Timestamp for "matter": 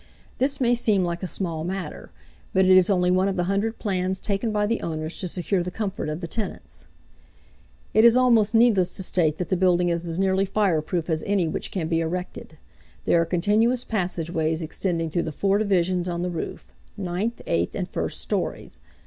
1.63-2.09